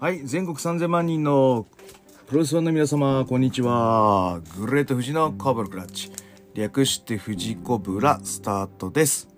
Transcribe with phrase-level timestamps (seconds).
[0.00, 1.66] はい、全国3000万人の
[2.26, 4.40] プロレスファンの皆様、こんにちは。
[4.56, 6.10] グレート富士のカーブルクラッチ。
[6.54, 9.28] 略して富士コブラスタートです。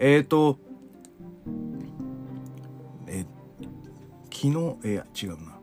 [0.00, 0.58] えーと、
[3.06, 3.24] え
[4.24, 4.48] 昨日、
[4.82, 5.56] えー、違うな。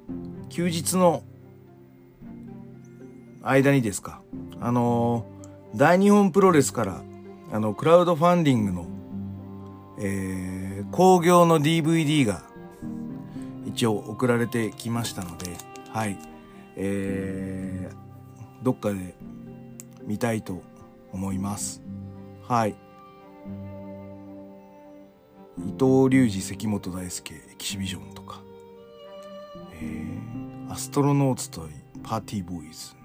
[0.47, 1.23] 休日の
[3.41, 4.21] 間にですか。
[4.61, 5.25] あの、
[5.75, 7.03] 大日本プロレスから、
[7.51, 8.85] あの、クラウドファンディングの、
[9.99, 12.52] えー、興行の DVD が
[13.73, 15.47] 一応送られてきましたので、
[15.89, 16.15] はい。
[16.75, 19.15] えー、どっかで
[20.03, 20.61] 見たいと
[21.11, 21.81] 思います。
[22.47, 22.75] はい。
[25.57, 28.41] 伊藤隆二関本大輔エキシビジョンとか、
[29.81, 31.67] えー、アストロノーツと
[32.03, 32.95] パーティーボーイズ、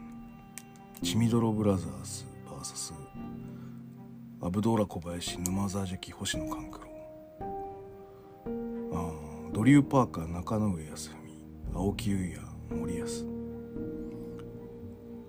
[1.03, 2.93] チミドロブラザーズ VS
[4.43, 6.88] アブドーラ小林沼沢ジャキ星野勘九郎
[9.59, 11.19] ドリュー・パーカー中野上康文
[11.75, 13.07] 青木優也森保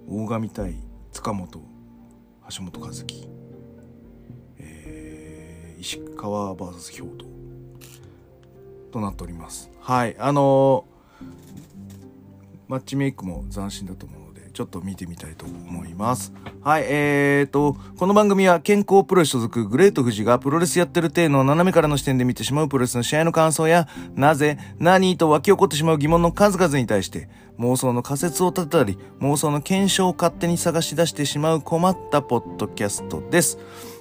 [0.07, 0.75] 大神対
[1.11, 1.59] 塚本
[2.55, 3.27] 橋本和樹、
[4.59, 7.25] えー、石川 VS 兵頭
[8.91, 9.71] となっております。
[9.79, 11.25] はいあのー、
[12.67, 14.18] マッチメイクも斬新だと思う
[14.59, 16.33] ちょっと見てみたいと思います。
[16.61, 33.59] はいえーとこの番組は健康プロレス所属グレート富士がプロレスやってる体の斜めからの視点で見てしまうプロレスの試合の感想やなぜ何と湧き起こってしまう疑問の数々に対して妄想の仮説を立てたり妄想の検証を勝手に探し出してしまう困ったポッドキャストです、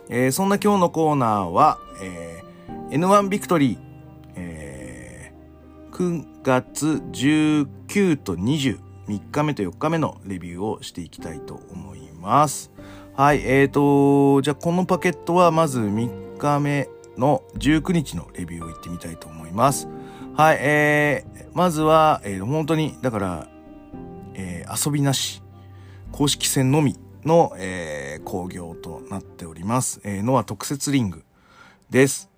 [0.09, 3.79] えーそんな今日のコーナーは、えー N1 ビクトリー、
[4.35, 12.71] えー9月19と20 3日目と4日目のレビューをしていきたいと思います。
[13.15, 19.89] はい、えーと、じゃあこのパケットはまず3日目の19日のレビューをいってみたいと思います。
[20.37, 23.49] はい、えー、まずは、えー本当に、だから、
[24.35, 25.43] えー遊びなし、
[26.13, 30.01] 公式戦のみの、えー興行となっております。
[30.05, 31.25] えーのは特設リング
[31.91, 32.31] です。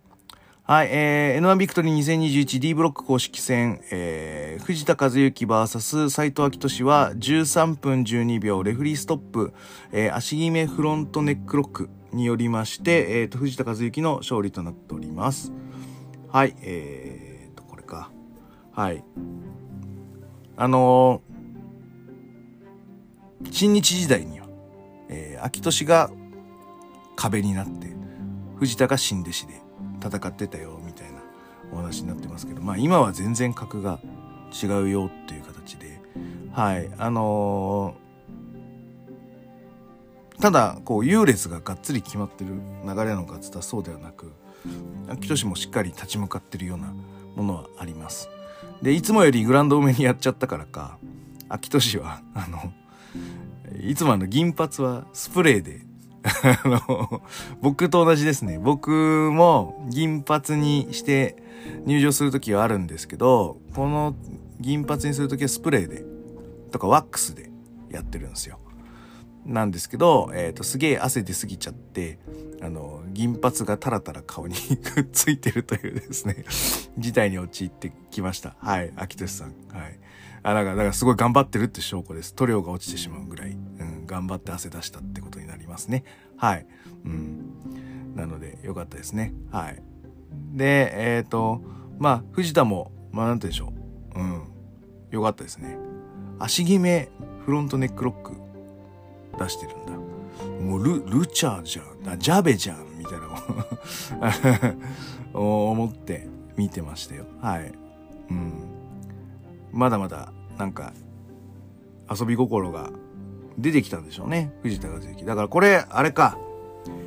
[0.70, 9.52] はい、えー、N1 ビクトリー 2021D ブロック公式戦、えー、藤田和幸 VS 斎藤明俊は13分12秒レフリーストップ、
[9.90, 15.52] えー、足決めフロントネックロックによりまして、えー、と藤田和幸の勝利となっております。
[16.28, 18.12] はい、えーと、これか。
[18.70, 19.02] はい。
[20.56, 24.46] あのー新日時代には、
[25.08, 26.12] えー、秋俊が
[27.16, 27.88] 壁になって、
[28.60, 29.59] 藤田が新弟子で、
[30.02, 31.18] 戦ってたよみたいな
[31.72, 34.00] お話になってますけどまあ今は全然格が
[34.62, 36.00] 違うよっていう形で
[36.52, 38.10] はいあのー
[40.40, 44.32] ただこう優劣ががっつり決まってる流れなのかっつったらそうではなく
[45.08, 46.94] 秋俊もしっかり立ち向かってるような
[47.36, 48.28] ものはあります。
[48.82, 50.98] でいつもよりグランド多めにやっちゃったからか
[51.50, 52.72] 秋俊はあの
[53.86, 55.82] いつもあの銀髪はスプレーで
[56.22, 57.22] あの、
[57.60, 58.58] 僕と同じですね。
[58.58, 61.36] 僕も銀髪にして
[61.86, 64.14] 入場するときはあるんですけど、この
[64.60, 66.04] 銀髪にするときはスプレーで、
[66.70, 67.50] とかワックスで
[67.90, 68.58] やってるんですよ。
[69.46, 72.18] なんですけど、えっ、と、すげえ汗出すぎちゃって、
[72.62, 76.44] あの、銀髪がタラタラ顔にくっついてるというですね、
[76.98, 78.54] 事態に陥ってきました。
[78.58, 79.54] はい、秋俊さん。
[79.72, 79.98] はい。
[80.42, 82.34] あ、だから、だからすごい頑張ってるって証拠です。
[82.34, 83.54] 塗料が落ちてしまうぐらい、う
[83.84, 85.39] ん、頑張って汗出したってこと
[85.70, 86.04] ますね。
[86.36, 86.66] はい。
[87.04, 88.14] うん。
[88.14, 89.32] なので、よかったですね。
[89.50, 89.82] はい。
[90.52, 91.62] で、えっ、と、
[91.98, 94.20] まあ、藤田も、まあ、なんて言うんでしょう。
[94.20, 94.42] うん。
[95.10, 95.76] よかったですね。
[96.38, 97.10] 足決め
[97.44, 98.32] フロントネックロック
[99.38, 99.92] 出してるんだ。
[100.64, 102.12] もうル、ルチャーじゃん。
[102.12, 102.86] あジャベじゃん。
[102.98, 104.78] みたいな
[105.38, 107.24] 思って見てましたよ。
[107.40, 107.72] はい。
[108.30, 108.52] うん。
[109.72, 110.92] まだまだ、なんか、
[112.10, 112.90] 遊び心が
[113.58, 114.52] 出てきたんでしょうね。
[114.62, 115.24] 藤田和之。
[115.24, 116.38] だからこれ、あれか。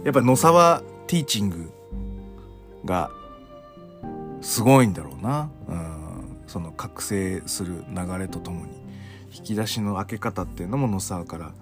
[0.03, 1.71] やっぱり野沢ティーチング
[2.85, 3.09] が
[4.41, 5.49] すごいんだろうな。
[5.67, 6.37] うん。
[6.47, 8.71] その覚醒する流れとともに、
[9.35, 11.53] 引き出しの開け方っていうのも野沢から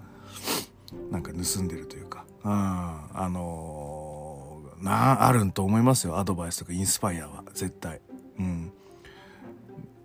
[1.10, 2.24] なんか盗んでるというか。
[2.44, 2.50] うん。
[2.52, 4.42] あのー
[4.82, 6.18] な、あるんと思いますよ。
[6.18, 7.44] アドバイスとかインスパイアは。
[7.54, 8.00] 絶対。
[8.38, 8.72] うん。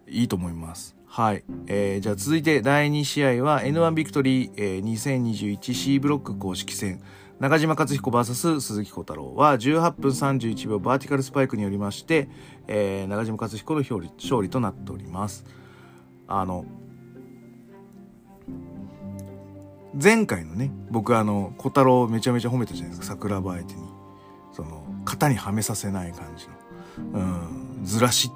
[0.07, 0.96] いいと思います。
[1.07, 1.43] はい。
[1.67, 7.01] えー、じゃあ続いて第2試合は N1 ビクトリー、えー、2021C ブロック公式戦。
[7.39, 12.29] 中島克彦 VS 鈴木小太郎は18分31秒バーティカルスパイクによりまして、
[12.67, 15.45] えー、中島克彦の勝利勝利となっております。
[16.27, 16.65] あの、
[19.99, 23.81] 前回のね、僕あの、小太郎めちゃめちゃ褒めたじゃないですか、桜庭相手に。
[24.51, 26.53] その、型にはめさせない感じの。
[27.13, 28.29] うん、ずらし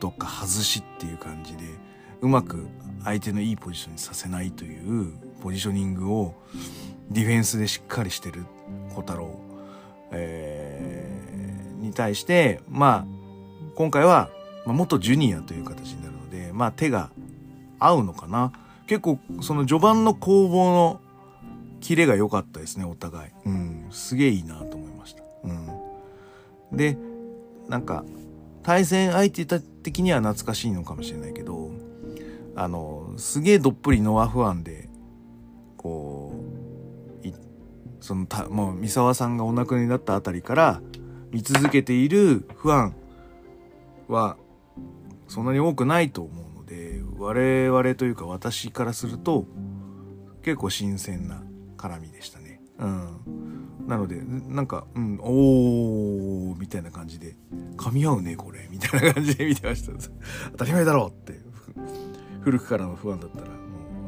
[0.00, 1.64] とか外しっていう感じで
[2.24, 2.66] うまく
[3.04, 5.12] 相手のいいポジションにさせないという
[5.42, 6.34] ポジショニングを
[7.10, 8.46] ディフェンスでしっかりしてる
[8.94, 9.38] 小太郎、
[10.10, 13.06] えー、に対してまあ
[13.74, 14.30] 今回は、
[14.64, 17.10] ま、元ジュニアという形になるのでまあ手が
[17.78, 18.52] 合うのかな。
[18.86, 21.00] 結構その序盤の攻防の
[21.80, 23.30] キレが良かったですねお互い。
[23.44, 23.86] うん。
[23.90, 25.22] すげえいいなと思いました。
[25.44, 25.52] う
[26.72, 26.76] ん。
[26.76, 26.96] で
[27.68, 28.02] なんか
[28.62, 31.83] 対戦相手的には懐かしいのかもしれないけど
[32.56, 34.88] あのすげえどっぷりノア不安で
[35.76, 36.64] こう
[38.04, 40.82] そのたもう三沢さんがお亡くなりになったあたりから
[41.30, 42.94] 見続けている不安
[44.08, 44.36] は
[45.26, 49.46] そんなに多くないと思うので我々というか私からすると
[50.42, 51.42] 結構新鮮な
[51.78, 52.60] 絡みでしたね。
[52.78, 57.36] うん、なのでなんか「うん、おー」みたいな感じで
[57.78, 59.92] 「噛み合うねこれ」みたいな感じで見てました。
[60.52, 61.40] 当たり前だろうって。
[62.44, 63.52] 古くからの不安だったらも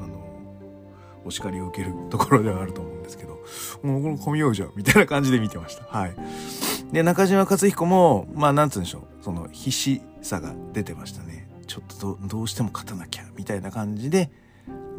[0.00, 3.42] うあのお叱りを受けるところではあると思うんですけど
[3.82, 5.84] もうこの噛み合うじゃんみたいな感じで見てました。
[5.84, 6.16] はい。
[6.92, 11.48] で中島克彦もまあなんつうんでしょうその必死さが出てましたね。
[11.66, 14.30] ちょっとどうしても勝たなきゃみたいな感じで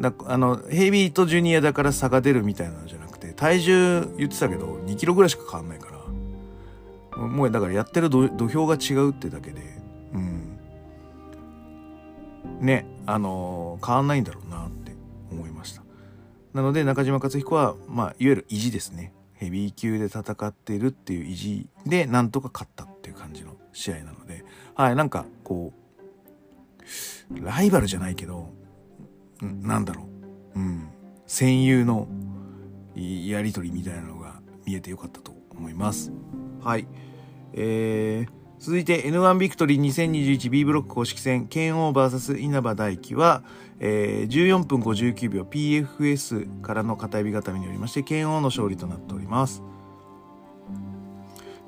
[0.00, 5.88] なあのヘビーとジュニアだから差が出るみたいなのじゃなくて体重言ってたけど2キロぐらいしか変わんないか
[7.16, 9.60] らもうだからやってる土俵が違うってだけで
[10.14, 10.58] うん。
[12.60, 12.86] ね。
[13.10, 14.94] あの、変わんないんだろうなって
[15.30, 15.82] 思いました。
[16.52, 19.14] なので中島克彦はまあいわゆる意地ですね。
[19.32, 24.44] ヘビー級で戦っているっていう意地でなんとか勝ったっていう感じの試合なので。
[24.74, 25.72] はいなんかこ
[27.30, 28.50] うライバルじゃないけど
[29.40, 30.06] なんだろ
[30.54, 30.88] う、うん、
[31.26, 32.08] 戦友の
[32.94, 36.12] やり取りみたいなのが見えてよかったと思います。
[36.62, 36.86] はい。
[37.54, 43.42] えー、続いて N1 ビクトリー 2021B ブロック公式戦、剣王 VS 稲葉大輝は、
[43.80, 49.62] えー、14分59秒 PFS からの片指固めによりまして、剣王の勝利となっております。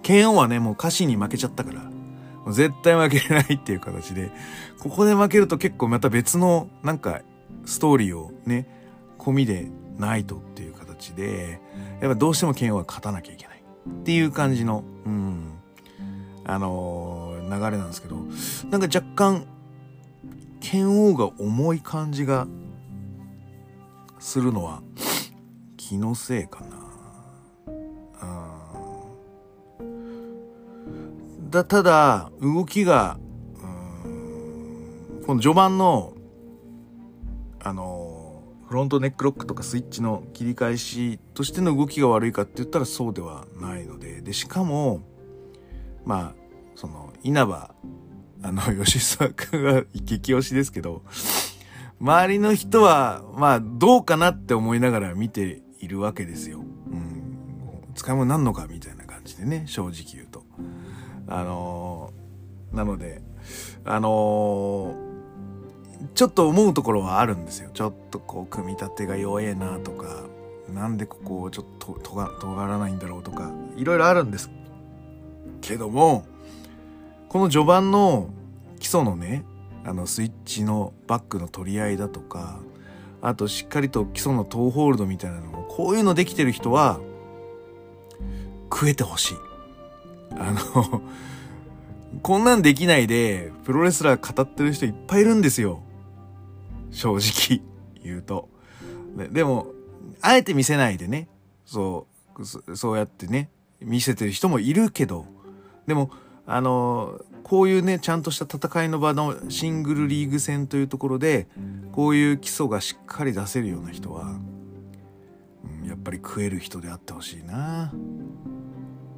[0.03, 4.31] 剣王はね、もう歌詞に負けちゃったから、絶対負けないっていう形で、
[4.81, 7.21] ここで負けると結構また別の、なんか
[7.65, 8.67] ストーリーをね
[9.19, 11.61] 込みでないとっていう形で
[12.01, 15.60] やっぱどうしても剣王は勝たなきゃいけないっていう感じのうん
[16.53, 18.17] あのー、流れなんですけど
[18.71, 19.47] なんか若干
[20.61, 22.47] 剣王が重い感じが
[24.19, 24.83] するのは
[25.77, 26.81] 気のせいかな。
[31.51, 33.19] だただ動きが
[35.27, 36.15] この序盤の
[37.59, 45.03] あのフロントネックロックとかスイッチの切り返しとしての動きが悪いかって言ったらそうではないのででしかも
[46.05, 46.40] まあ
[46.81, 47.75] その稲葉
[48.43, 51.03] あの 吉沢君は激推しですけど
[52.01, 56.61] 周りの人はまあどうかなって思いながら見ているわけですよ。
[56.61, 56.63] う
[56.95, 60.43] ん、使い物なんのかみたいな感じでね正直言うと。
[61.29, 63.21] あのー、なので
[63.85, 65.11] あのー
[66.15, 70.25] ちょっと思うところはあるんですよちょっとこう組み立てが弱えなとか
[70.73, 74.49] なんでここをちょっととが尖らないんだろうとかいろいろあるんです
[75.61, 76.25] けども
[77.31, 78.29] この序盤の
[78.81, 79.45] 基礎のね
[79.85, 82.61] あのスイッチのバックの取り合いだとか
[83.23, 87.01] あとしっかりと基礎のトーホールドみたいなのもこういうのできてる人は
[88.65, 89.37] 食えてほしい。
[90.37, 91.03] あの
[92.23, 95.81] こんなんできないでプロレスラー語ってる人いっぱいいるんですよ。
[96.91, 97.63] 正直
[98.03, 98.49] 言うと。
[99.33, 99.69] でも、
[100.21, 101.29] あえて見せないでね、
[101.65, 102.07] そ
[102.39, 105.27] う、そうやってね、見せてる人もいるけど、
[105.87, 106.11] でも、
[106.53, 111.49] あの、こういうね、ちゃんとした戦いの場のシングルリーグ戦というところで、
[111.93, 114.39] こういう基礎がしっかり出せるような人は、
[115.83, 117.93] うん、やっぱり食える人であってほしいな。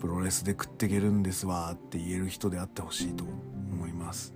[0.00, 4.34] プロレスで食っていけるんですわって言える人であってほしいと思います。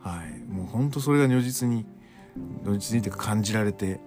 [0.00, 0.52] はい。
[0.52, 1.86] もうほんとそれが如実に
[2.62, 4.00] 土日にて感じられて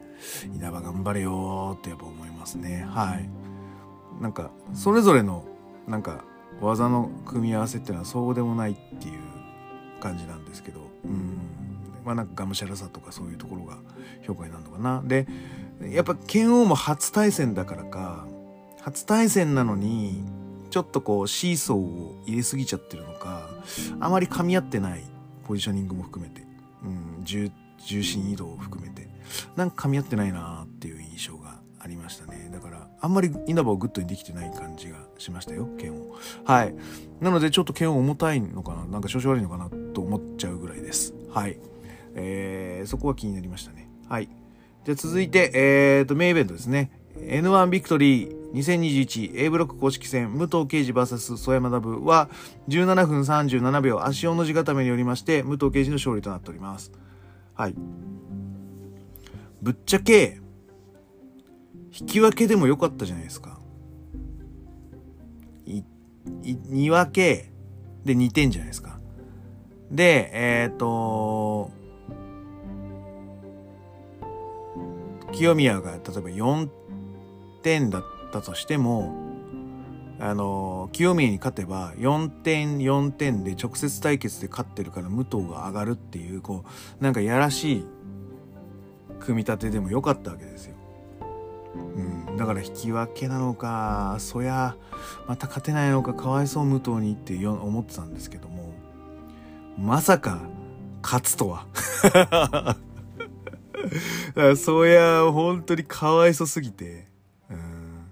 [0.54, 3.30] 稲葉頑張れよってやっぱ思いますねはい
[4.22, 5.46] なんかそれぞれの
[5.88, 6.26] なんか
[6.62, 9.22] 技の組み合わせっていうのはそうでもないっていう
[10.00, 11.38] 感じなんですけどうん。
[12.08, 13.78] まあなんかがむしゃらさとかそういうところが
[14.26, 15.04] 評価になるのかな。
[15.06, 15.28] で
[15.92, 18.26] やっぱ剣王も初対戦だからか
[18.82, 20.24] 初対戦なのに
[20.70, 23.50] ちょっとこうシーソーを入れすぎちゃってるのか
[24.00, 25.04] あまり噛み合ってない
[25.46, 26.42] ポジショニングも含めて、
[26.84, 27.52] うん、重
[28.04, 29.08] 心移動を含めて
[29.56, 31.47] なんか噛み合ってないなっていう印象が
[31.80, 36.76] ありましたねだからあんまり稲葉をグッドにできてない感じがしましたよ剣をはい
[37.22, 41.16] なのでちょっと剣を重たいのかななんか調子悪いのかなと思っちゃうぐらいです。
[41.32, 41.58] はい。
[42.14, 43.90] えー、そこは気になりましたね。
[44.08, 44.30] はい。
[44.86, 46.92] じゃ続いて、えーと、メインイベントですね。
[47.18, 52.30] N1 ビクトリー2021 A ブロック公式戦武藤敬司 VS 征矢学は
[52.68, 56.92] 17分37秒足尾の字固めによりまして武藤敬司の勝利となっております。
[57.56, 57.76] はい。
[59.64, 60.40] ぶっちゃけ、
[62.00, 63.60] 引き分けでもよかったじゃないですか。
[65.66, 65.80] い、
[66.44, 67.52] い、2分け
[68.06, 69.00] で2点じゃないですか。
[69.92, 71.72] で、えっ、ー、と、
[75.32, 76.70] 清宮が例えば4
[77.64, 79.16] 点だったとしても、
[80.20, 86.64] あの、清宮に勝てば4点4点で直接対決で勝ってるから武藤が上がるっていう、こ
[87.00, 87.86] う、なんかやらしい
[89.20, 90.77] 組み立てでもよかったわけですよ。
[91.96, 94.76] うん、だから引き分けなのか、そや、
[95.28, 98.74] また勝てないのか、かわいそう武藤にって思ってたんですけども、
[99.78, 100.42] まさか
[101.02, 101.66] 勝つとは。
[104.58, 107.08] そや、本当にかわいそすぎて。
[107.50, 108.08] うん、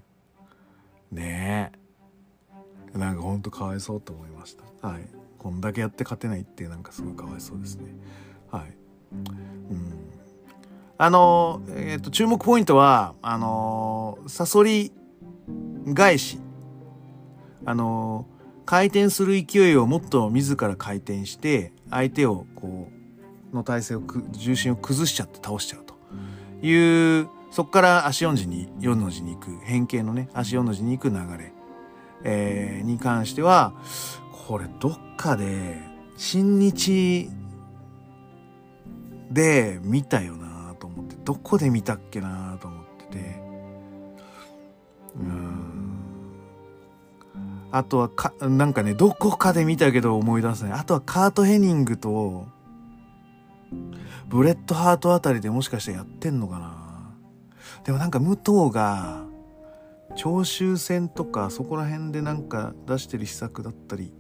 [1.12, 1.72] ね
[2.94, 2.98] え。
[2.98, 4.88] なんか本当かわいそうと思いました。
[4.88, 5.02] はい。
[5.38, 7.94] こんだけやって勝てないってなんかすごいかわいそうですね。
[8.50, 8.74] はい。
[9.12, 9.95] うん。
[10.98, 14.92] あの、えっ、ー、と、注目ポイントは、あのサソリ
[15.94, 16.40] 返し。
[17.68, 18.28] あの
[18.66, 22.90] 回転する勢いをもっと自ら回転して、相手をこ
[23.52, 25.96] う、の体勢を重心を崩しちゃって倒しちゃうと
[26.66, 31.54] いう、そこから足4字に、4の字に行く、変形のね、足4の字に行く流れ、
[32.24, 33.74] えー、に関しては、
[34.48, 35.82] これどっかで、
[36.18, 37.30] 新日
[39.32, 40.45] で見たよな、
[41.26, 43.36] どこで見たっけなと思ってて、
[45.20, 45.96] うん。
[47.72, 50.74] あとはか、なんかね、どこかで見たけど思い出せない。
[50.74, 52.46] あとはカート・ヘニングと、
[54.28, 57.14] ブレット・ハートあたりでもしかしてやってんのかな
[57.84, 59.24] でもなんか武藤が
[60.16, 64.14] 長州戦とかそこら辺でなんか出してる秘策だったり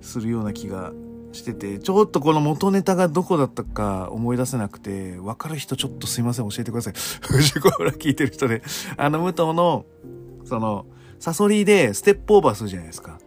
[0.00, 0.92] するような気が
[1.32, 8.62] しててちょっとこの元ネタがどこだったか思い出せなくて分かる人ちょっとすいません教えてください 藤子ら聞いてる人で
[8.96, 9.84] あの武藤の
[10.44, 10.86] その
[11.18, 13.18] サソリでステップオーバーするじゃないですか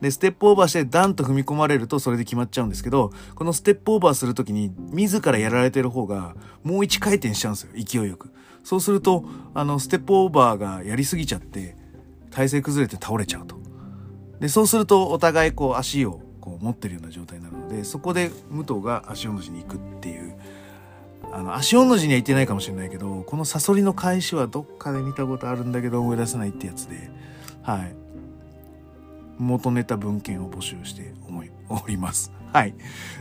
[0.00, 7.70] で、ステップオーバーしてダンと踏み込まれるとそれで決まっちゃうんですけど、このステップオーバーするときに自らやられてる方がもう一回転しちゃうんですよ。
[7.74, 8.30] 勢いよく。
[8.62, 9.24] そうすると、
[9.54, 11.76] あの、ステップオーバーがやりすぎちゃって、
[12.30, 13.56] 体勢崩れて倒れちゃうと。
[14.40, 20.34] で、そうするとお互いこう足をこう持ってるような状態なので、そこで武藤が足尾の字に行くっていう。
[21.30, 27.10] あの、足尾の字には行ってないかもしれないけど、このサソリの返しはどっかで見たことあるんだけど思い出せないってやつで、
[27.62, 27.94] はい。
[29.38, 32.32] 元ネタ文献を募集して思い、 おります。
[32.52, 32.74] はい。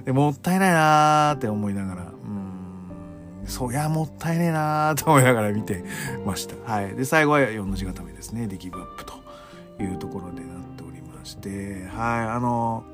[0.05, 5.83] で、もったいないなーって思いながら、うん、そりゃもったいねえなーと思いながら見て
[6.25, 6.55] ました。
[6.71, 6.95] はい。
[6.95, 8.47] で、最後は4の字固めですね。
[8.47, 9.13] で、ギブアップと
[9.83, 12.27] いうところでなっておりまして、はい。
[12.29, 12.85] あの、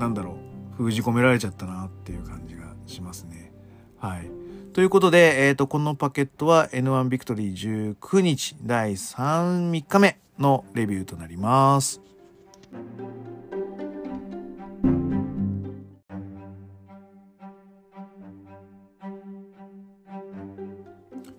[0.00, 0.38] なんだろ
[0.72, 3.52] う、封じ込められちゃったなっていう感じがしますね。
[3.98, 4.30] はい。
[4.72, 12.00] ということで、えっ、ー、と、このパケットは N1 ビクトリー19日第3、3日目のレビューとなります。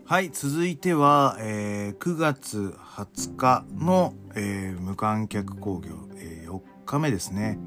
[0.05, 5.87] はい、続いては、えー、9月20日の、えー、無観客興行、
[6.17, 7.57] えー、4日目ですね。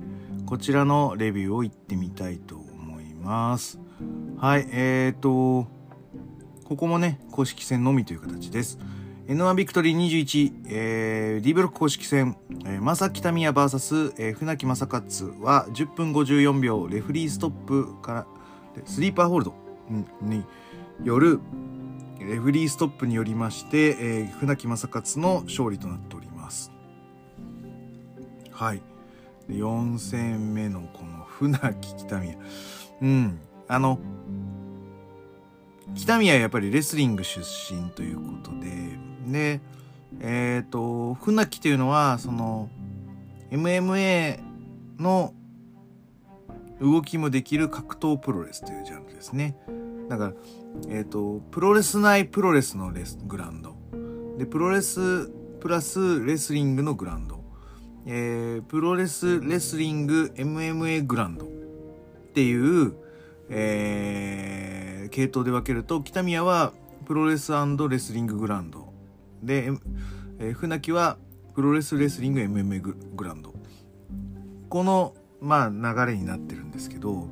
[0.46, 3.78] こちらのレビューを言ってみたいと思います。
[4.38, 5.66] はい、えーと、
[6.64, 8.78] ここもね、公式戦のみという形です。
[9.26, 12.36] N1 ビクトリー21、えー、D ブロック公式戦、
[12.66, 18.26] えー、正木民也 VS、えー、船木正勝は10分54秒、レフリーストップから、
[18.84, 19.54] スリーパーホールド
[20.20, 20.44] に
[21.02, 21.40] よる、
[22.20, 26.70] レフリーストップによりまして、えー、船木正勝の勝利となっております。
[28.50, 28.82] はい。
[29.48, 32.36] 4戦目のこの船木北宮。
[33.02, 33.38] うん。
[33.68, 33.98] あの、
[35.94, 39.60] 北宮はやっぱりレスリング出身ということで、で、
[40.20, 42.68] えっ、ー、と、船木というのは、その、
[43.50, 44.40] MMA
[44.98, 45.34] の
[46.80, 49.56] 動きもできる格闘プロレスというジャンルですね。
[50.08, 50.32] だから、
[50.88, 53.76] えっ、ー、と、プロレス内プロレスのレスグラウンド。
[54.38, 57.43] で、プロレスプラスレスリングのグラウンド。
[58.06, 61.48] えー、プロレスレスリング MMA グランドっ
[62.34, 62.94] ていう、
[63.48, 66.72] えー、系統で分けると、北宮は
[67.06, 68.92] プロレスレスリンググランド。
[69.42, 69.70] で、
[70.38, 71.18] えー、船木は
[71.54, 72.80] プロレスレスリング MMA
[73.14, 73.54] グランド。
[74.68, 77.28] この、まあ、流れになってるんですけど、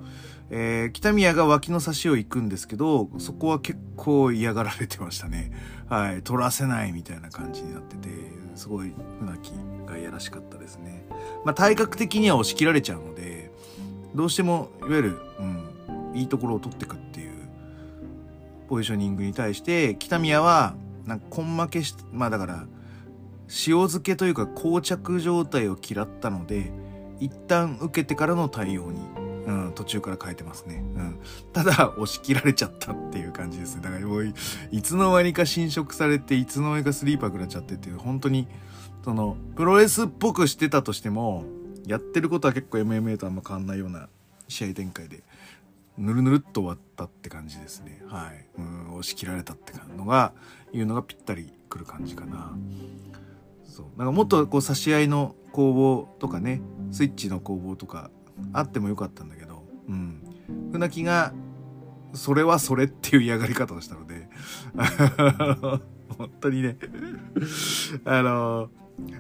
[0.55, 5.51] えー、北宮が脇の差しを行くんですけど、そこは結構嫌がられてましたね。
[5.89, 6.23] はい。
[6.23, 8.11] 取らせないみたいな感じになってて、
[8.55, 9.53] すごい船木
[9.87, 11.07] がいやらしかったですね。
[11.47, 13.51] まあ、体格的には押し切られちゃうので、
[14.15, 17.33] どうしても、いわゆる、うん、いいところを取っていくっていう
[18.69, 20.75] ポジショニングに対して、北宮は、
[21.07, 22.67] なんか、根負けし、まあだから、
[23.49, 26.73] 塩漬けというか膠着状態を嫌ったので、
[27.21, 29.01] 一旦受けてからの対応に
[29.47, 30.85] うん、途中から変えてますね。
[30.97, 31.19] うん。
[31.53, 33.83] ただ、押し切られちゃったっていう感じですね。
[33.83, 34.35] だからもうい、
[34.71, 38.49] いつの間にか侵食されて、いつの間にかスリーパー食らっちゃってっていう、本当に、
[39.05, 41.45] その、プロレスっぽくしてたとしても、
[41.87, 44.09] やってることは結構 MMA とあんま変わんないような
[44.49, 45.23] 試合展開で、
[45.99, 48.03] ぬるぬるっと終わったって感じですね。
[48.07, 48.47] はい。
[48.59, 50.33] うん、押し切られたって感じのが、
[50.73, 52.53] いうのがぴったりくる感じかな。
[53.65, 53.87] そう。
[53.99, 58.11] なんかもっとこう差し合いの攻防とかね、スイッチの攻防とか
[58.53, 60.23] あってもよかったんだけど、うん。
[60.73, 61.33] 船木が、
[62.15, 64.29] それはそれっていう嫌がり方をしたので、
[66.19, 66.77] 本当にね
[68.05, 68.71] あの、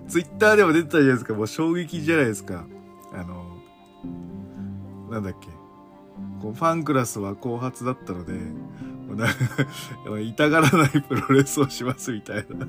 [0.08, 2.66] ツイッターでも出てたじゃないですか、もう衝撃じゃないですか。
[3.12, 3.58] あの、
[5.10, 5.48] なんだっけ。
[6.40, 8.32] こうファンクラスは後発だったので、
[10.06, 12.66] もう 痛がらないプロレスをしますみたいな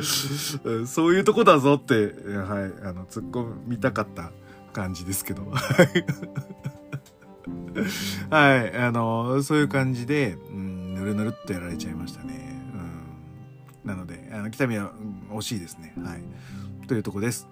[0.86, 4.32] そういうとこだぞって、はい、あの、突っ込みたかった
[4.76, 5.42] 感じですけど。
[8.30, 12.60] はい、あの、そういう感じで、ぬるぬるっとやられちゃいましたね。
[13.84, 13.88] うん。
[13.88, 15.94] なので、あの、北宮、うん、惜しいですね。
[16.04, 16.22] はい。
[16.86, 17.48] というとこです。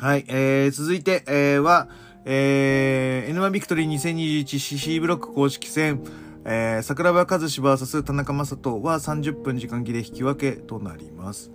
[0.00, 1.88] はい、えー、続いて、えー、は、
[2.24, 3.88] えー、N1 ビクトリー
[4.44, 6.02] 2021CC ブロック公式戦、
[6.44, 11.52] えー、桜庭和志 VS 田中正人は30分時間切れ引き分けとなります。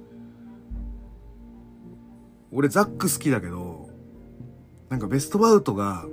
[2.51, 3.82] 俺ザック好きだけど、
[4.93, 6.05] なんかベストバウトが、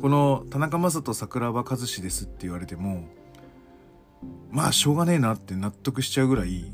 [0.00, 3.04] この田中正人桜庭和志ですって言われても、
[4.50, 6.64] まあしょうがねえなって納得しちゃうぐらい、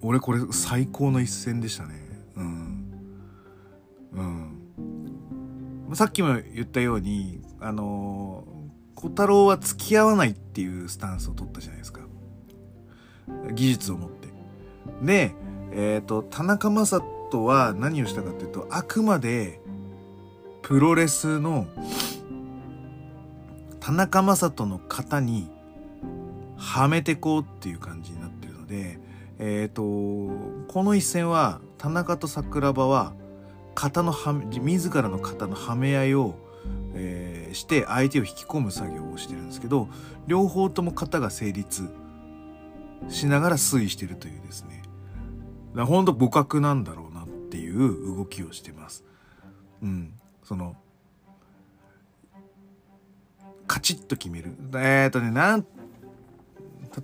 [0.00, 1.94] 俺これ最高の一戦でしたね。
[2.36, 2.92] うん。
[5.88, 5.96] うん。
[5.96, 12.02] さっきも言ったように、あのー、小太郎は付き合わないっていうスタンスを取ったじゃないですか。
[13.52, 14.28] 技術を持って。
[15.02, 15.34] で、
[15.72, 19.59] えっ、ー、と、田中正人は何をしたかっていうと、あくまで
[20.62, 21.66] プロレスの
[23.80, 25.50] 田中将人の型に
[26.56, 28.98] はめてこうっていう感じになってるので、
[29.38, 29.82] えっ、ー、と、
[30.68, 33.14] この一戦は田中と桜庭は
[33.74, 36.34] 型のはめ、自らの型のはめ合いを、
[36.94, 39.88] えー、して相手を引き込む作業をしてるんですけど、
[40.26, 41.88] 両方とも型が成立
[43.08, 44.82] しながら推移してるというですね。
[45.74, 49.04] ほんと互角なんだろうなっていう動きをしてます。
[49.82, 50.19] うん。
[50.50, 50.74] その
[53.68, 54.56] カチッと決める。
[54.74, 55.64] えー、っとねなん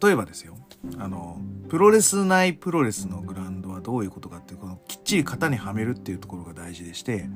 [0.02, 0.56] 例えばですよ。
[0.98, 7.28] あのプロレス内プロレスのグラウンドはどういうことかっていうこのきっちり型にはめるっていうところが大事でして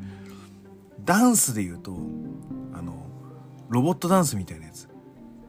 [1.05, 1.97] ダンスで言うと
[2.75, 3.07] あの
[3.69, 4.89] ロボットダンスみたいなやつ。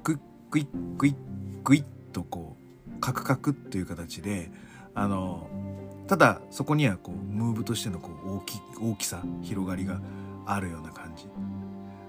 [0.04, 0.20] グッ
[0.52, 1.16] グイッグイッ
[1.64, 2.56] グイッとこ
[2.88, 4.52] うカクカクっていう形で
[4.94, 5.50] あの
[6.06, 10.00] ただそこにはこうムーブとしてのこう大き大きさ広がりが
[10.46, 11.28] あるような感じ。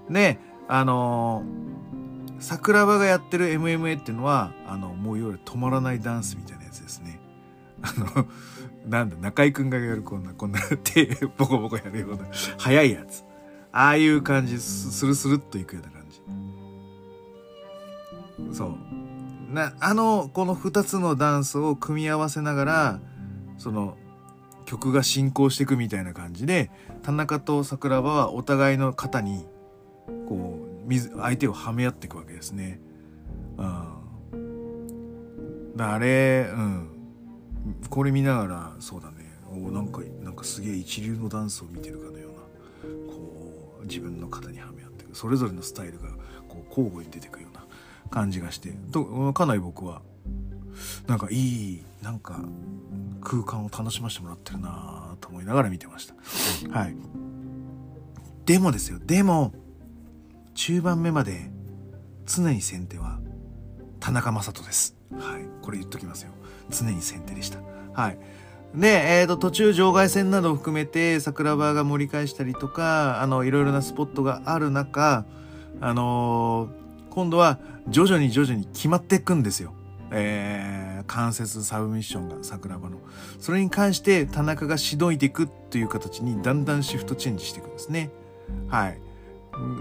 [0.09, 7.19] で、あのー、桜庭がやってる MMA っていうのは、あの、もういわゆる止まらないダンスみたいなやつですね。
[7.81, 8.27] あの、
[8.87, 11.05] なんだ、中居くんがやるこんな、こんな手、
[11.37, 12.25] ボコボコやるような、
[12.57, 13.23] 速いやつ。
[13.71, 16.03] ああいう感じ、スルスルっといくような感
[18.49, 18.57] じ。
[18.57, 19.53] そう。
[19.53, 22.99] な、あの、この二つのダンスを組み合わせながら、
[23.57, 23.97] その、
[24.63, 26.71] 曲が進行していくみたいな感じで
[27.01, 29.45] 田中と桜庭はお互いの肩に
[30.27, 32.79] こう水相手をはめ合っていくわけですね。
[33.57, 36.89] うん、だあれ、うん、
[37.89, 39.23] これ見ながらそうだね。
[39.51, 42.39] おなんかなんかすげえ一流のダンスを見てるかのような
[43.13, 45.15] こう自分の肩にはめ合っていく。
[45.15, 46.09] それぞれのスタイルが
[46.49, 47.65] こう交互に出てくるような
[48.09, 50.01] 感じがしてとかなり僕は
[51.07, 52.39] なんかいいなんか
[53.21, 56.15] 空間を楽しませてもらってるなと思いながら見てました。
[56.77, 56.95] はい。
[58.45, 59.53] でもですよ、でも、
[60.53, 61.49] 中盤目まで
[62.25, 63.19] 常に先手は
[63.99, 64.95] 田中将人です。
[65.17, 65.45] はい。
[65.61, 66.31] これ言っときますよ。
[66.69, 67.59] 常に先手でした。
[67.93, 68.17] はい。
[68.75, 75.25] で、えっ、ー、と、途中場外戦などを含めて桜庭が盛り返したりとか、あの、いろいろなスポットがある中、
[75.79, 79.73] あのー、今度は徐々に徐々に決まっていくんですよ。
[80.15, 82.97] えー、関節サブミッションが桜庭の。
[83.39, 88.11] それに関して田中がしどいていくという形にだんだんシフトチェンジしていくんですね。
[88.67, 88.99] はい。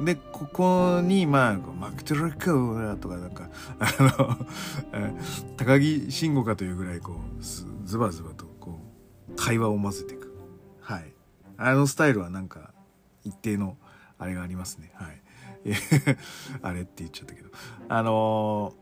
[0.05, 4.47] でここにまあ「マクトラック」とかなんかあの
[5.57, 8.79] 高木慎吾かというぐらいこうズバズバとこ
[9.31, 10.37] う会話を混ぜていく
[10.81, 11.14] はい
[11.57, 12.75] あのスタイルはなんか
[13.25, 13.79] 一定の
[14.18, 15.23] あれがありますねはい
[16.62, 17.49] あれって言っちゃったけど
[17.88, 18.75] あの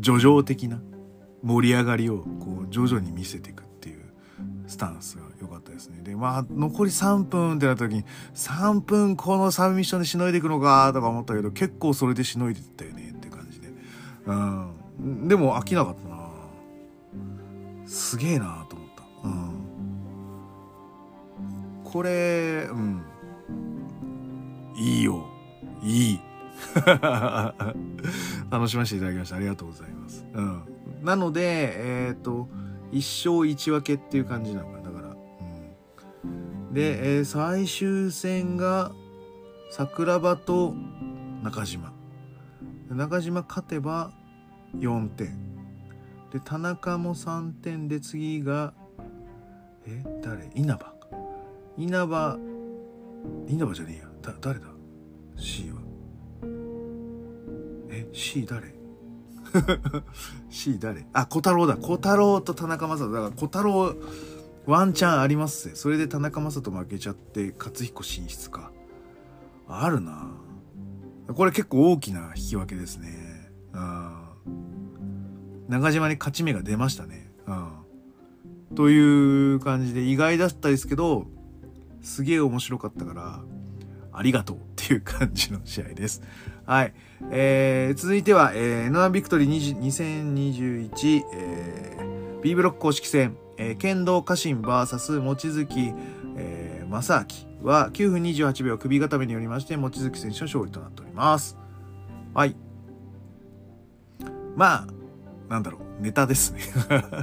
[0.00, 0.80] 叙情的な
[1.42, 4.12] 盛り上がりをこう徐々に見せていくっていう
[4.66, 6.02] スタンスが良かったですね。
[6.02, 13.68] で、まあ、残り3分ってなった時に、3分このサブミッションでしのいでいくのかとか思ったけど、結構それでしのいでたよねって感じで。
[14.26, 15.28] うん。
[15.28, 16.22] でも飽きなかったな
[17.86, 19.28] すげえなと思った。
[19.28, 19.52] うん。
[21.84, 23.02] これ、うん。
[24.76, 25.26] いいよ。
[25.82, 26.20] いい。
[28.50, 29.36] 楽しませていただきました。
[29.36, 30.24] ありがとうございます。
[30.32, 30.62] うん。
[31.02, 32.48] なので、えっ、ー、と、
[32.90, 34.82] 一生一分けっていう感じなのかな。
[34.82, 35.16] だから、
[36.24, 36.74] うん。
[36.74, 38.92] で、えー、最終戦が、
[39.70, 40.74] 桜庭と
[41.42, 41.92] 中島。
[42.90, 44.12] 中島勝てば
[44.76, 45.52] 4点。
[46.30, 48.74] で、田中も3点で次が、
[49.86, 50.50] え、誰？
[50.54, 50.92] 稲葉
[51.76, 52.38] 稲葉、
[53.48, 54.08] 稲葉じゃねえや。
[54.22, 54.66] だ、誰だ
[55.36, 55.81] ?C は。
[58.02, 58.74] え、C 誰？
[60.50, 61.06] C 誰？
[61.12, 61.76] あ、小太郎だ。
[61.76, 63.12] 小太郎と田中正人。
[63.12, 63.94] だから小太郎、
[64.66, 65.74] ワンチャンあります。
[65.74, 68.72] それで田中正人負けちゃって、勝彦進出か。
[69.68, 70.30] あるな
[71.34, 73.50] これ結構大きな引き分けですね。
[73.72, 74.12] うん。
[75.68, 77.30] 中島に勝ち目が出ましたね。
[77.46, 77.72] うん。
[78.74, 81.26] という感じで意外だったですけど、
[82.02, 83.40] すげえ面白かったから、
[84.12, 86.22] ありがとうっていう感じの試合です。
[86.66, 86.92] はい。
[87.30, 95.94] えー、続いては、えー、N1 ビクトリー2021、えー、B ブロック公式戦、えー、剣道家臣 VS 望月、
[96.36, 97.26] えー、正
[97.60, 101.56] 明は9分28秒首固めによりまして、望月選手の勝利となっております。
[102.34, 102.56] はい。
[104.56, 104.86] まあ、
[105.48, 106.60] なんだろう、ネタですね。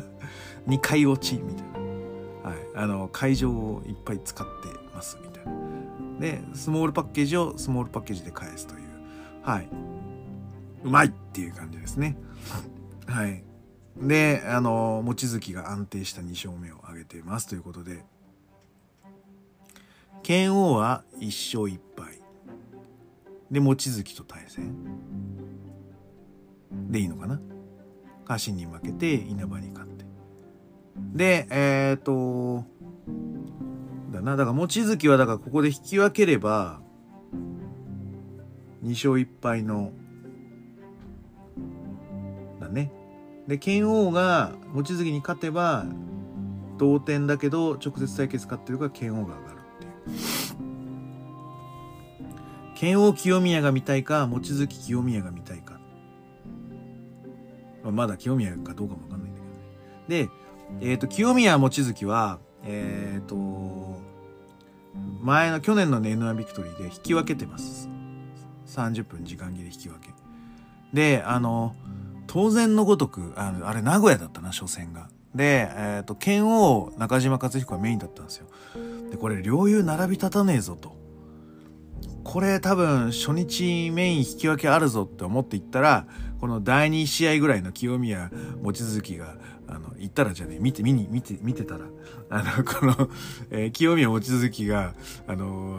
[0.68, 1.66] 2回落ち、みたい
[2.44, 2.50] な。
[2.50, 2.58] はい。
[2.76, 4.79] あの、会場をいっぱい使って、
[6.20, 8.82] で、スモールパッケージをスモールパッケージで返すという。
[9.42, 9.70] はい。
[10.84, 12.18] うまいっていう感じですね。
[13.08, 13.44] はい。
[13.98, 18.04] で、あの、望月が安定した2勝目を挙げていますということで、
[20.24, 22.20] 剣王は1勝1敗。
[23.50, 24.76] で、望月と対戦。
[26.90, 27.40] でいいのかな？
[28.26, 30.06] 家臣に負けて稲葉に勝って。
[31.14, 32.66] で、えっ、ー、と、
[34.20, 34.38] だな。
[34.38, 36.82] だから望月はだからここで引き分ければ、
[38.84, 39.92] 2勝1敗の
[42.60, 42.92] だね。
[43.48, 45.86] で剣王が望月に勝てば
[46.78, 50.60] 同点だけど直接対決勝ってるから剣王が上がるっていう。
[52.76, 55.80] 剣王清宮が見たいか望月清宮が見たいか、
[57.84, 60.30] まあ、まだ清宮かどうかも分かんないんだけどね。
[60.80, 64.09] でえっ、ー、と清宮望月はえっ、ー、と
[65.22, 67.90] 前の去年の N1 ビクトリーで引き分けてます
[68.66, 70.10] 30分時間切れ引き分け。
[70.94, 71.76] で、あの、
[72.28, 75.10] 当然のごとく、あのあれ名古屋だったな、初戦が。
[75.34, 78.48] で、えっ、ー、と、剣王中島克彦はメインだったんですよ。
[79.12, 80.98] で、これ、両雄並び立たねえぞと。
[82.24, 86.06] これ多分初日メイン引き分けあるぞって思って行ったら、
[86.40, 88.30] この第2試合ぐらいの清宮
[88.62, 89.38] 望月が、
[89.72, 91.86] あの、行ったらじゃね見て、見に、見て、見てたら、
[92.30, 93.10] あの、この、
[93.52, 94.94] えー、清宮望月が、
[95.28, 95.78] あの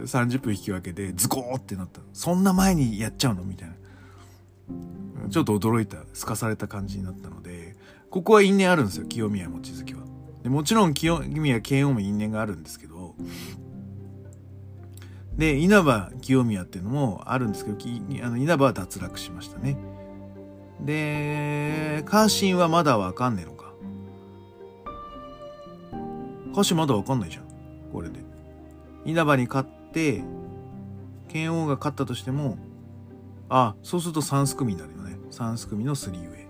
[0.00, 2.00] ー、30分引き分けでズコーってなった。
[2.12, 3.42] そんな前にやっちゃうの？
[3.42, 3.74] みたいな。
[5.30, 7.76] ちょっと驚いた、すかされた感じになったので、
[8.10, 10.02] ここは因縁あるんですよ、清宮望月は。
[10.42, 13.14] でもちろん清宮慶応も因縁があるんですけど、
[15.36, 17.76] で、稲葉清宮っていうのもあるんですけど、
[18.24, 19.76] あの稲葉は脱落しましたね。
[20.80, 23.72] で、家臣はまだわかんねえのか？
[26.54, 27.44] 家臣まだわかんないじゃん。
[27.92, 28.20] これで。
[29.04, 30.22] 稲葉に勝って、
[31.28, 32.58] 剣王が勝ったとしても、
[33.48, 35.16] あ、そうすると3すくみになるよね。
[35.30, 36.42] 3すくみの3ウェ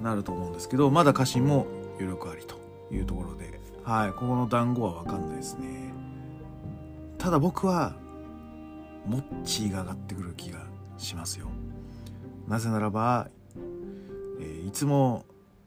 [0.00, 0.02] イ。
[0.02, 2.56] なると思うんですけど、まだ家臣も余力ありと
[2.94, 5.92] いうところで、はい、ここの団子はわかんないですね。
[7.18, 7.96] ただ僕は、
[9.06, 10.60] モッチーが上がってくる気が
[10.98, 11.48] しますよ。
[12.48, 13.28] なぜならば、
[14.40, 15.26] えー、いつも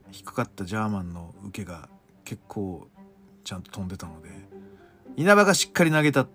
[0.10, 1.88] 低かったジャーマンの受けが
[2.26, 2.88] 結構
[3.44, 4.30] ちゃんと飛んでたので
[5.16, 6.28] 稲葉がしっかり投げたっ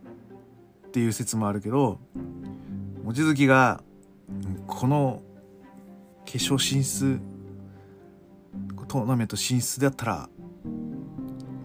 [0.92, 1.98] ていう説もあるけど
[3.04, 3.82] 望月が
[4.68, 5.22] この
[6.24, 7.20] 決勝進出
[8.86, 10.28] トーナメント進出だったら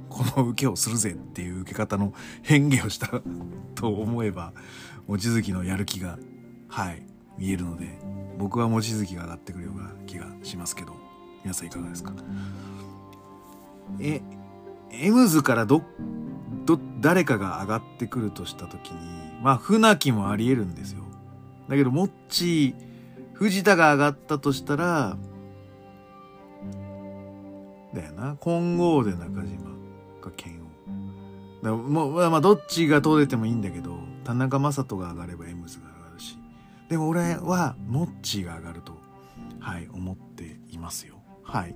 [0.09, 3.21] この受けをするぜっていう受け方の変化をした
[3.75, 4.53] と思えば
[5.07, 6.17] 望月のやる気が
[6.67, 7.10] はい。
[7.37, 7.87] 見えるので
[8.37, 10.95] 僕は望月が上がってくるような気がしますけど
[11.43, 12.13] 皆さんいかがですか？
[13.99, 14.21] え
[14.91, 15.81] エムズからど
[16.65, 18.97] ど誰かが上がってくるとした時に
[19.41, 21.01] まあ船木もありえるんですよ。
[21.67, 25.17] だけどモッチー藤田が上がったとしたら
[27.93, 28.37] だよな。
[28.39, 29.71] 金剛で中島
[30.21, 35.90] か剣王だもうまあどっちが通れてもいいんだけど田中将人が上がればエムズが
[36.91, 38.97] でも俺はモッチが上がると
[39.61, 41.75] はい思っていますよはい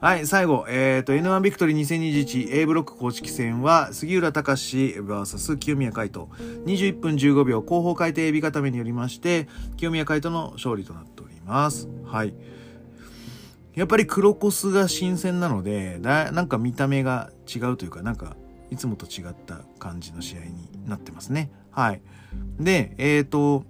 [0.00, 6.26] はい、最後、えっ、ー、と、N1 ビクトリー2021 A ブロック公式戦は、杉浦隆 VS 清宮海斗。
[6.66, 11.88] 21分15秒、後方回転エビ固めによりまして、清宮海斗の勝利となっております。
[12.04, 12.32] はい。
[13.74, 18.36] やっぱりクロコスが新鮮なので、だなんか見た目が違うというか、なんか、
[18.70, 21.50] いつもと違った感じの試合になってますね。
[21.72, 22.02] はい。
[22.60, 23.64] で、えっ、ー、と、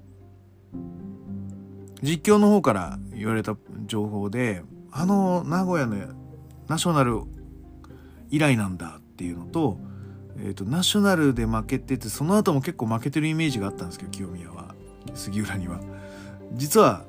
[2.02, 5.96] 実況の方から言われた情報で、あの名古屋の
[6.68, 7.22] ナショナル
[8.31, 9.78] 以来なんだっていうのと,、
[10.38, 14.74] えーと、ナショナルで負けててその後も結構負けてるイメージがあったんですけど清宮は
[15.14, 15.81] 杉浦には。
[16.54, 17.04] 実は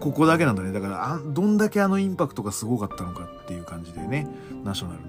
[0.00, 4.26] ここだけなんだねだからあどんだけあのインパクトがすごかったのかっていう感じでね
[4.64, 5.08] ナショナルの。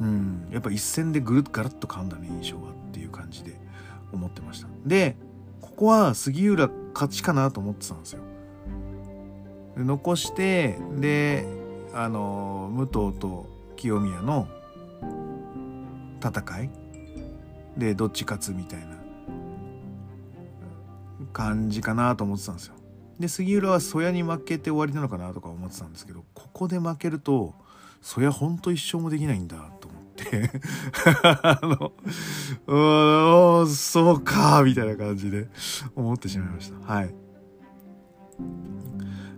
[0.00, 3.58] うんやっぱ一戦でぐるっガラッと変わんだね印象はっていう感じで
[4.12, 4.68] 思ってました。
[4.86, 5.16] で
[5.74, 8.20] ここは杉浦勝ちかなと思ってたんですよ。
[9.76, 11.44] で残してで
[11.92, 14.46] あの武藤と清宮の
[16.20, 16.70] 戦い
[17.76, 18.86] でどっち勝つみたいな
[21.32, 22.74] 感じかなと思ってたんですよ。
[23.18, 27.52] で杉浦は曽谷に負けて終わりなのかなとか思ってたんですけどここで負けると
[28.00, 29.93] 曽谷ほんと一生もできないんだと思って
[31.42, 31.92] あの
[33.64, 35.48] うそうかみたいな感じで
[35.96, 36.92] 思ってしまいました。
[36.92, 37.14] はい。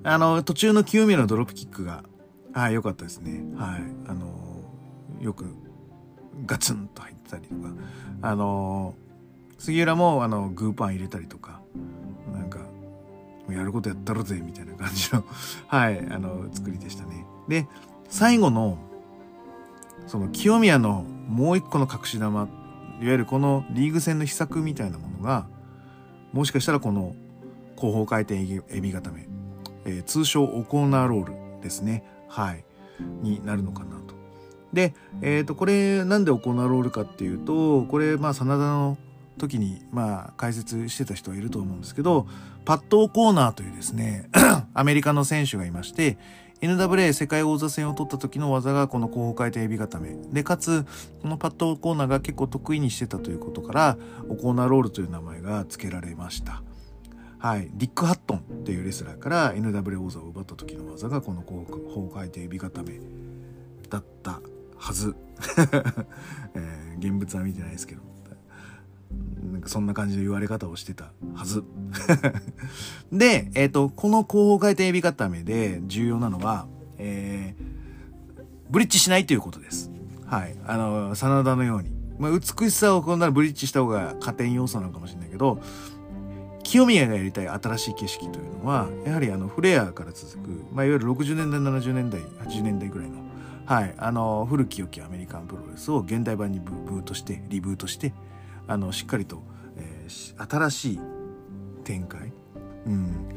[0.04, 2.04] あの、途中の清宮のドロップキックが、
[2.52, 3.42] はい、良かったですね。
[3.56, 3.82] はい。
[4.06, 4.62] あの、
[5.20, 5.46] よく、
[6.44, 7.72] ガツンと入ってたりとか、
[8.22, 8.94] あの、
[9.58, 11.60] 杉浦も、あの、グーパン入れたりとか、
[12.32, 12.60] なんか、
[13.50, 15.24] やることやったろぜ、みたいな感じの
[15.66, 17.26] はい、あの、作りでしたね。
[17.48, 17.66] で、
[18.08, 18.78] 最後の、
[20.06, 22.48] その清宮のもう一個の隠し玉、いわ
[23.00, 25.46] ゆるこのリーグ戦の秘策みたいなものが、
[26.32, 27.14] もしかしたらこの
[27.76, 28.40] 後方回転
[28.70, 29.26] エビ固め
[29.86, 32.04] えー、通称オコーナーロールですね。
[32.28, 32.64] はい。
[33.22, 34.14] になるのかなと。
[34.72, 38.98] で、えっ、ー、と、これなんでオコーナーロールかっていうと、これ、まあ、真田の
[39.38, 42.26] 時に、まあ、解説してた人はいると思うんですけど、
[42.64, 44.28] パッド・オコーナーというですね、
[44.74, 46.18] アメリカの選手がいまして、
[46.60, 50.16] NWA 世界王座戦を取った時の技がこの後方回転エビ固め。
[50.32, 50.86] で、かつ、
[51.20, 56.62] このパッド・コーナーが結構得意にしてたということから、オコーナーロールという名前が付けられました。
[57.38, 61.64] はい、ディック・ハットンっていうレスラーから NWA 王座を奪った時の技がこの崩
[62.08, 62.98] 壊定美固め
[63.90, 64.40] だった
[64.78, 65.14] はず、
[66.54, 68.15] えー、現物は見てないですけど
[69.56, 71.64] なんかそんな感じの言われ方をしてたはず。
[73.10, 76.66] で、えっ、ー、とこの後方回転エビ固めで重要なのは、
[76.98, 79.90] えー、ブリッジしないということです。
[80.26, 80.54] はい。
[80.66, 85.58] あの真田のように、まあ、美しさをこんならブリッジした方が加点要素なのかもしれないけど
[86.62, 93.22] 清宮がやりたい新しい景色というのはやはりあのフレアから続く、まあ、いわゆる60年代70年代80年代ぐらいの,、
[93.64, 98.12] はい、あの古き良きアメリカンプロレスを現代版にブートしてリブートして
[98.68, 99.42] あのしっかりと、
[99.76, 101.00] えー、新しい
[101.84, 102.32] 展開、
[102.86, 103.28] うん、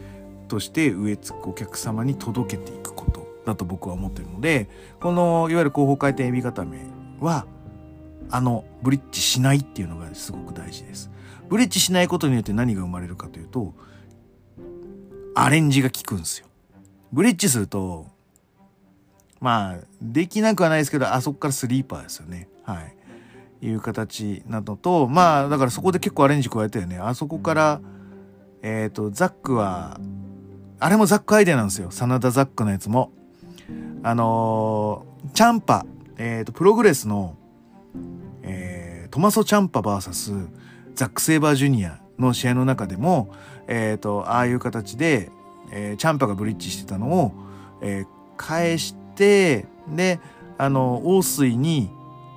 [0.48, 6.86] として植え付くお客様に届けていくことだと僕は思ってるのでこのいわゆる後方回転エビ固め
[7.20, 7.46] は
[8.32, 11.10] あのブリッジしないっていうのがすごく大事です。
[11.50, 13.74] ブリッジしないことによって何が生まれるかというと
[15.34, 16.48] アレンジが効くんですよ。
[17.12, 18.06] ブリッジすると
[19.40, 22.48] まあできなくはないですけどあそこからスリーパーですよね。
[22.64, 22.96] はい。
[23.62, 26.98] いう形なのとまあだからそこで結構アレンジ加えたよね。
[26.98, 27.82] あそこから
[28.62, 30.00] えっ、ー、とザックは
[30.80, 31.92] あれもザックアイデアなんですよ。
[31.92, 33.12] 真田ザックのやつも。
[34.02, 35.86] あのー、チャンパ、
[36.18, 37.36] えっ、ー、とプログレスの、
[38.44, 40.48] えー、トマソ・チャンパ VS
[40.96, 43.34] ザック・セイバージュニアの試合の中でも、
[43.68, 45.32] えっ、と、ああいう形で、
[45.72, 47.32] え、チャンパがブリッジしてたのを、
[47.82, 48.06] え、
[48.38, 50.20] 返して、で、
[50.58, 51.90] あの、王水に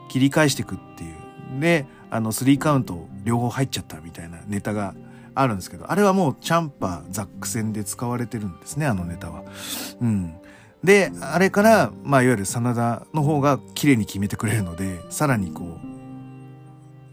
[0.09, 1.12] 切り返していくっていう。
[1.61, 4.95] で、あの、スリーカウント両方入っちゃったみたいなネタが
[5.35, 9.43] あるんですけど、あれはもうチャンパー、ザック戦で使われてるんですね、あのネタは。
[10.01, 10.35] うん。
[10.85, 15.92] であれからまあいわゆる真田の方が綺麗に決めてくれるのでさらにこう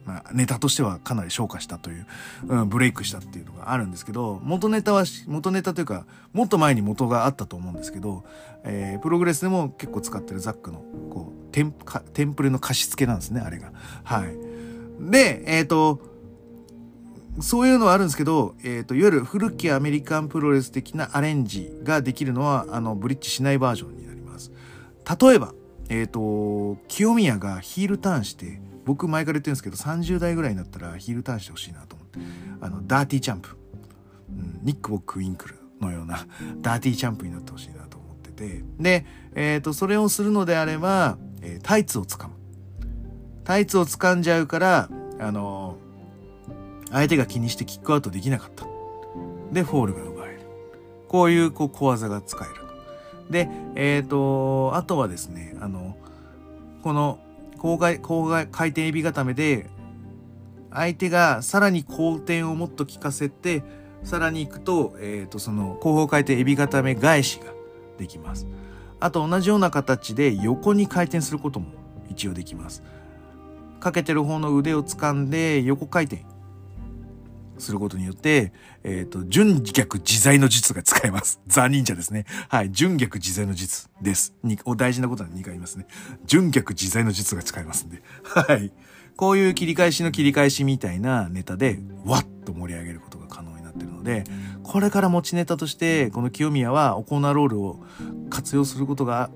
[0.10, 2.08] まあ、ネタとしてはかなり昇華したという、
[2.48, 8.24] うん、ブレイクしたっていうのがあるんですけど、元ネタは、元ネタというか、もっと前に元があったと思うんですけど、
[8.64, 10.80] えー、プログレスでも結構使ってるザックの、
[11.12, 11.76] こう、テン
[12.14, 13.72] テンプレの貸し付けなんですね、あれが。
[14.04, 14.36] はい。
[15.12, 16.02] で、えっ、ー、と、
[17.40, 24.52] そういうのはあるんですけど、えっ、ー、と、いわゆる古きアメリカンプロレス的なアレンジができるのは、あの、ブリッジしないバージョンになります。
[25.22, 25.54] 例えば、
[25.90, 32.20] えっ、ー、と、清宮がヒールターンして、僕前から言ってるんですけど30代ぐらいになったらヒールターンしてほしいなと思って。
[32.62, 33.56] あのダーティーチャンプ、
[34.30, 36.26] うん、ニック・ボックウィンクルのような
[36.62, 38.64] ダーティーチャンプになってほしいなと思ってて。
[38.80, 42.34] で、えーと、それをするのであれば、えー、タイツをつかむ。
[43.44, 44.90] タイツを掴んじゃうから
[45.20, 48.66] あのー、相手が気にしてキックアウトできなかった。
[49.52, 50.42] でフォールが奪える。
[51.08, 52.70] こういうこう小技が使える
[53.30, 55.98] でえっ、ー、とあとはですねあの
[56.84, 57.20] この
[57.60, 59.70] 後方後方回転エビ固めで
[60.72, 63.64] 相手がさらに後転をもっと効かせて
[64.04, 67.54] さらに行くと,、えー、とその後方回転エビ固め返しが
[67.98, 68.48] できます。
[69.02, 71.68] あと同じような形で横に回転することも
[72.10, 72.84] 一応できます。
[73.80, 76.26] かけてる方の腕を掴んで横回転。
[77.60, 81.40] することによって、えっ、ー、と、純逆自在の術が使えます。
[81.48, 82.26] ザ・忍者ですね。
[82.48, 82.72] はい。
[82.72, 84.34] 純逆自在の術です。
[84.44, 85.86] に、お大事なことは2回言いますね。
[86.26, 88.02] 純逆自在の術が使えますんで。
[88.24, 88.72] はい。
[89.16, 94.24] こういう切り返しの切り返しみたいなネタで、わっと盛り上げることが可能になってるので、
[94.64, 97.84] これから持ちネタとして、この清宮はオコーナーロールを
[98.30, 99.30] 活用することが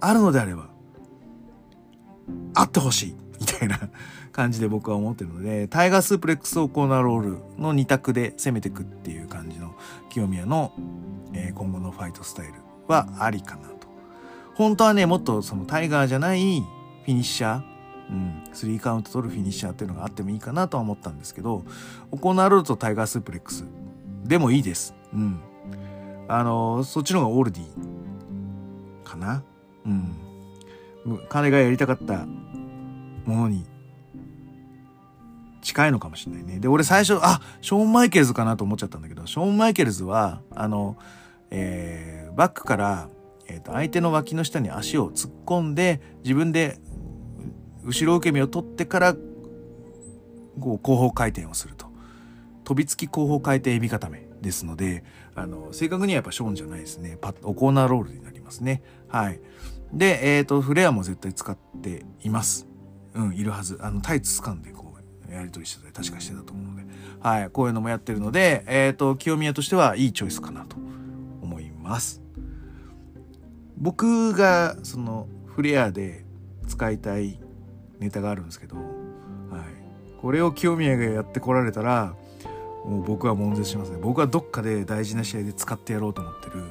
[0.00, 0.70] あるのであれば、
[2.54, 3.16] あってほしい。
[3.40, 3.78] みたいな
[4.32, 9.74] 感じで僕は思ってるので、タイガースープレックスをコーナーロールの2択で攻めていくっていう感じの
[10.10, 10.72] 清宮の、
[11.34, 12.54] えー、今後のファイトスタイル
[12.88, 13.86] はありかなと。
[14.54, 17.62] 本当はね、もっとそのタイガーじゃないフィニッシャー、
[18.10, 21.64] うん、3カウント取るフィニッシャーっていうのがあってもいいかなとは思ったんですけど、
[22.10, 23.64] コーナーロールとタイガースープレックス
[24.24, 24.94] でもいいです。
[25.12, 25.40] うん。
[26.28, 29.42] あの、そっちの方がオールディかな。
[29.86, 30.16] うん。
[31.28, 32.24] 彼がやりたかった
[33.26, 33.64] ものに
[35.62, 36.58] 近いのかもしれないね。
[36.58, 40.98] で、俺最初、あ、ショーン・マイケルズかなと思っちゃったんだけど、ショーン・マイケルズは、あの、
[41.50, 43.08] えー、バックから、
[43.48, 46.78] えっ、ー、と、相手の脇の下に足を突っ込んで、自分で
[47.84, 51.86] 後ろ受け身を取ってから、こう、後方回転をすると。
[52.64, 57.18] 飛びつき後方回転エビ固めですので、あの、正確にはやっぱショーンじゃないですね。
[57.20, 58.82] パッ、おコーナーロールになりますね。
[59.08, 59.40] はい。
[59.92, 62.66] で、えっ、ー、と、フレアも絶対使っています。
[63.14, 63.78] うん、いるはず。
[63.82, 64.72] あの、タイツ掴んで、
[65.34, 66.82] やり取りしてた、確かしてたと思うので、
[67.20, 70.76] はい、こういうのもやってるので、えっ、ー、と、清宮としてはいいチョイスかなと
[71.42, 72.22] 思います。
[73.76, 76.24] 僕が、その、フレアで
[76.66, 77.38] 使いたい
[77.98, 78.86] ネタがあるんですけど、はい、
[80.20, 82.14] これを清宮がやってこられたら、
[82.84, 83.98] もう僕は悶絶しますね。
[84.00, 86.64] 僕はどっかで大事な試合で使ってやろうと思ってる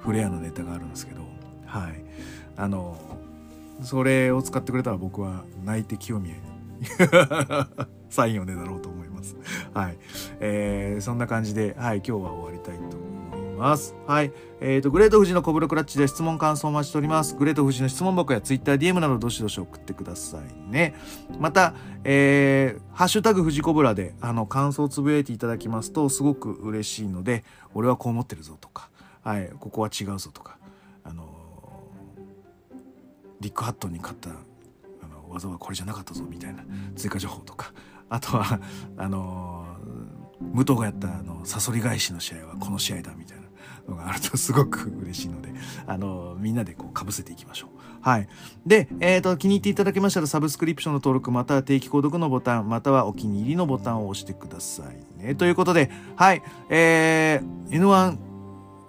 [0.00, 1.22] フレアのネタがあるんですけど、
[1.66, 2.04] はい。
[2.56, 2.96] あの、
[3.82, 6.42] それを使ってくれたら僕は泣いて清宮に
[8.08, 9.36] サインをねだろうと思います。
[9.72, 9.96] はい。
[10.40, 13.94] えー、そんな感じで、はい、今日は終わりたいと思います。
[14.06, 14.32] はい。
[14.60, 17.34] えっ、ー、と、グレート富士のコブラクラッチで質問感想をお待ちしております。
[17.36, 20.94] グレート富士の質問箱や TwitterDM などどしどし送ってくださいね。
[21.38, 28.90] また、えー、ハッシュタグ富士コブラで、あの、感想をつぶやいていただきますと、すごく嬉しいので、俺はこう思ってるぞとか、
[29.22, 30.58] はい、ここは違うぞとか、
[31.02, 31.28] あの
[33.40, 34.30] リック・ハットに勝った
[35.34, 36.64] 技はこれじゃなかったぞみたいな
[36.96, 37.72] 追加情報とか
[38.08, 38.60] あとは
[38.96, 39.66] あの
[40.40, 43.44] 武藤がやったあのサソリ返しの試合はこの試合だみたいな
[43.88, 45.52] のがあるとすごく嬉しいので、
[45.86, 47.70] あの、みんなでこう被せていきましょう。
[48.00, 48.28] はい。
[48.66, 55.34] で、え、ー、と、気に入っていただけましたら、サブスクリプションの登録、または定期購読のボタン、またはお気に入りのボタンを押してくださいね。
[55.34, 56.42] ということで、はい。
[56.68, 58.18] えー、N1、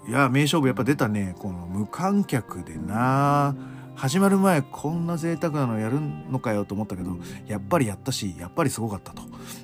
[0.10, 1.36] いや、名勝負やっぱ出たね。
[1.39, 3.56] この無観客でな
[3.96, 7.18] 始まる前こんな贅沢なのやるのかよと思ったけど
[7.48, 9.24] やっぱりやったしやっぱりすごかったと。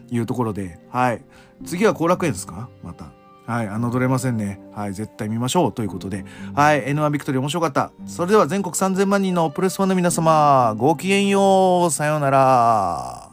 [0.09, 1.23] いうところではい。
[1.65, 2.69] 次は後楽園ですか？
[2.84, 3.11] また。
[3.45, 4.59] はい侮れませんね。
[4.73, 6.25] はい絶対見ましょうということで。
[6.53, 7.91] はい N1 ビクトリー面白かった。
[8.05, 11.91] それでは全国3000万人のプレスファンの皆様ごきげんよう。
[11.91, 13.29] さようなら。